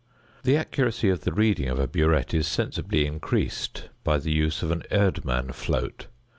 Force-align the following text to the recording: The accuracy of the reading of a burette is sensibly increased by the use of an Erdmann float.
The 0.41 0.57
accuracy 0.57 1.09
of 1.09 1.21
the 1.25 1.31
reading 1.31 1.67
of 1.69 1.77
a 1.77 1.87
burette 1.87 2.33
is 2.33 2.47
sensibly 2.47 3.05
increased 3.05 3.89
by 4.03 4.17
the 4.17 4.31
use 4.31 4.63
of 4.63 4.71
an 4.71 4.81
Erdmann 4.91 5.53
float. 5.53 6.07